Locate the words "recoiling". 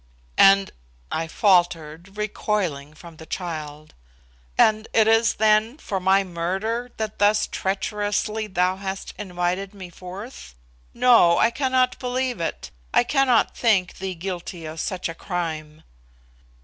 2.17-2.95